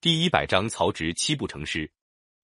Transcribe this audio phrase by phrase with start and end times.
[0.00, 1.90] 第一百章，曹植七步成诗。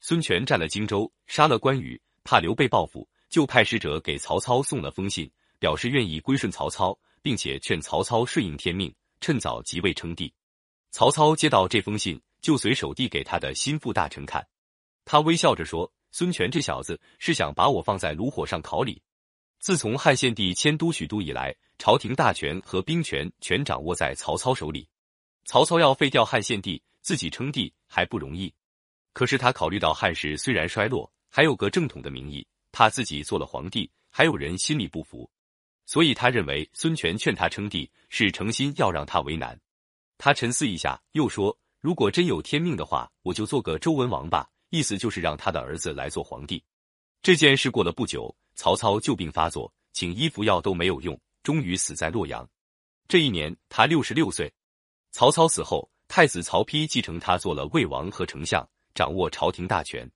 [0.00, 5.28] 孙权占了荆州，杀了关羽，怕刘备报复，就派使者给曹操送了封信，
[5.58, 10.32] 表示愿意归顺曹操，并且劝曹操顺应天命，趁早即位称帝。
[10.92, 14.46] 曹操接到这封信，就随手递给他的心腹大臣看，
[15.04, 19.02] 他微笑着说：“孙权这小子是想把我放在炉火上烤礼。
[19.58, 24.88] 自从汉献帝迁都许都以来，朝廷大权和兵权全掌握在曹操手里，
[25.46, 28.52] 曹操要废掉汉献帝。”自己称帝还不容易，
[29.12, 35.30] 可是他考虑到汉室虽然衰落，还有个正统的名义，怕自己做了皇帝，还有人心里不服，
[35.86, 39.58] 所以他认为孙权劝他称帝是诚心要让他为难。
[40.18, 46.62] 他沉思一下，又说：“如果真有天命的话，我就做个周文王吧。”意思就是让他的儿子来做皇帝。
[47.22, 52.48] 这件事过了不久，曹操旧病发作，请医服药都没有用，终于死在洛阳。
[53.08, 54.52] 这一年他六十六岁。
[55.10, 55.90] 曹操死后。
[56.10, 60.10] 太子曹丕继承他做了魏王和丞相，掌握朝廷大权。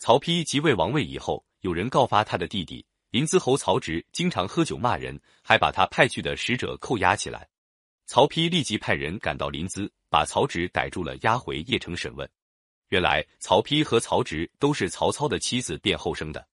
[0.00, 7.48] 曹丕即位王位以后，有人告发他的弟弟临淄侯曹植经常喝酒骂人，还把他派去的使者扣押起来。
[8.06, 12.28] 曹丕立即派人赶到临淄，把曹植逮住了，押回邺城审问。
[12.88, 16.44] 原来曹丕和曹植都是曹操的妻子卞后生的。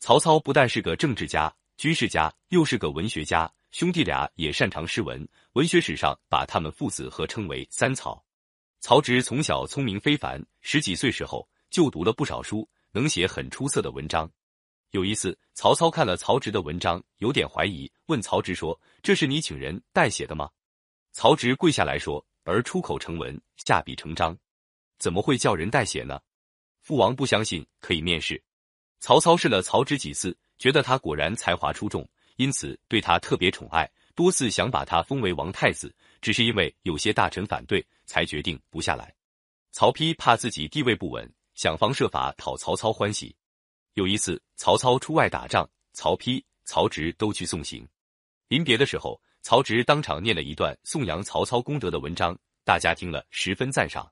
[0.00, 3.52] 曹操不但是个政治家、军事家，又是个文学家。
[3.72, 8.22] 兄弟俩也擅长诗文，文学史上把他们父子合称为“三曹”。
[8.80, 14.30] 曹植从小聪明非凡，十几岁时候就读了不少书，能写很出色的文章。
[14.90, 20.50] 有一次，曹操看了曹植的文章，有点怀疑，问曹植说：“这是你请人代写的吗？”
[21.12, 24.36] 曹植跪下来说：“儿出口成文，下笔成章，
[24.98, 26.20] 怎么会叫人代写呢？”
[26.82, 28.42] 父王不相信，可以面试。
[29.00, 32.06] 曹操试了曹植几次，觉得他果然才华出众。
[32.36, 39.14] 因此，对他特别宠爱，多次想把他封为王太子，只是因为有些大臣反对，才决定不下来。
[39.70, 43.34] 曹丕怕自己地位不稳，想方设法讨曹操欢喜。
[43.94, 47.86] 有一次，曹操出外打仗，曹丕、曹植都去送行。
[48.48, 54.10] 临别的时候，曹植当场念了一段颂扬曹操功德的文章，大家听了十分赞赏。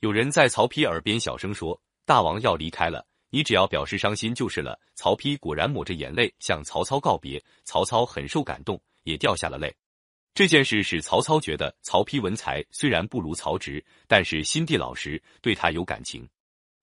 [0.00, 4.78] 有人在曹丕耳边小声说：“大王要离开了。”你只要表示伤心就是了。
[4.94, 9.74] 曹丕果然抹着眼泪向曹操告别，曹操很受感动，也掉下了泪。
[10.34, 16.28] 这件事使曹操觉得曹丕文才虽然不如曹植，但是心地老实，对他有感情。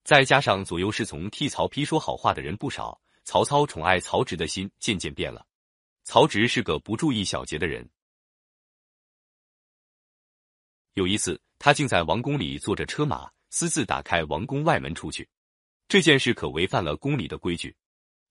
[0.03, 5.46] 再加上左右侍从替曹丕说好话的人不少，曹操宠爱曹植的心渐渐变了。
[6.03, 7.90] 曹植是个不注意小节的人。
[10.94, 15.28] 有一次，他竟在王宫里坐着车马，私自打开王宫外门出去。
[15.88, 17.75] 这件事可违反了宫里的规矩。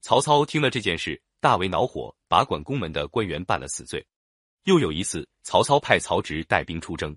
[0.03, 4.06] 曹操听了这件事，大为恼火，把管宫门的官员办了死罪。
[4.65, 7.17] 又有一次，曹操派曹植带兵出征，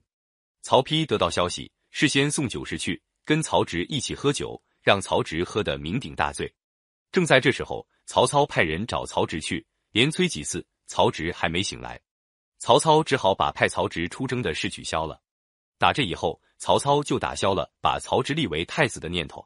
[0.61, 6.51] 曹丕得到消息，事先送酒食去，跟曹植一起喝酒，让曹植喝得酩酊大醉。
[7.11, 12.00] 正在这时候，曹操派人找曹植去，连催几次，曹植还没醒来。
[12.59, 15.21] 曹操只好把派曹植出征的事取消了。
[15.77, 19.45] 打这以后，曹操就打消了把曹植立为太子的念头。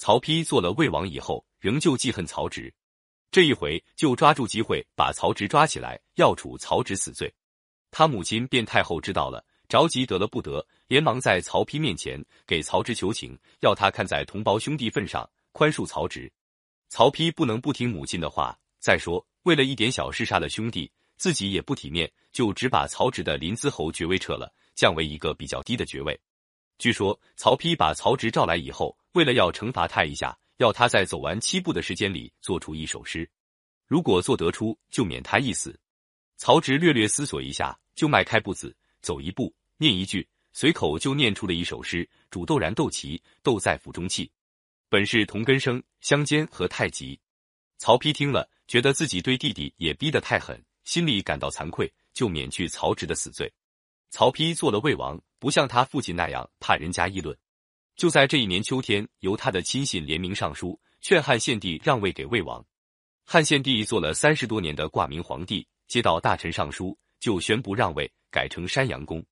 [0.00, 2.72] 曹丕做了魏王以后，仍旧记恨曹植，
[3.30, 7.30] 这一回就抓住机会把曹植抓起来，要处曹植死罪。
[7.90, 16.32] 他母亲卞太后知道了，着急得了不得，连忙在曹丕面前给曹植求情，要他看在同胞兄弟份上宽恕曹植。
[16.88, 26.18] 曹丕不能不听母亲的话，再说为了一点小事杀了兄弟，自己也不体面，就只把曹植的临淄侯爵位撤了，降为一个比较低的爵位。
[26.80, 28.96] 据说曹丕把曹植召来以后。
[29.14, 33.28] 为了要惩罚他一下，要他在走完七步的时间里做出一首诗，
[33.88, 35.76] 如果做得出，就免他一死。
[36.36, 44.30] 曹植略略思索一下，就迈开步子走一步，念一句，随口就念出了一首诗：“煮豆燃豆萁，豆在釜中泣。
[44.88, 47.18] 本是同根生，相煎何太急。”
[47.78, 53.52] 曹丕听了，觉得自己对弟弟也逼得太狠，心里感到惭愧，就免去曹植的死罪。
[54.10, 57.36] 曹丕做了魏王，不像他父亲那样怕人家议论。
[57.96, 62.64] 就在这一年秋天，由他的亲信联名上书，劝汉献帝让位给魏王。
[63.24, 69.24] 汉献帝做了三十多年的挂名皇帝，接到大臣上书，就宣布让位，改成山阳公。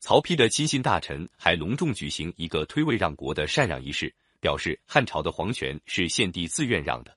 [0.00, 7.16] 曹丕的亲信大臣还隆重举行一个推位让国的禅让仪式，表示汉朝的皇权是献帝自愿让的。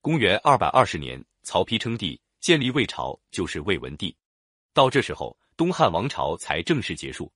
[0.00, 4.14] 公元二百二十年，曹丕称帝，建立魏朝，就是魏文帝。
[4.72, 7.32] 到这时候，东汉王朝才正式结束。